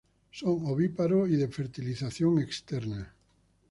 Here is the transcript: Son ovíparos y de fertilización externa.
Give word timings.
Son 0.31 0.65
ovíparos 0.65 1.29
y 1.29 1.35
de 1.35 1.47
fertilización 1.47 2.39
externa. 2.39 3.13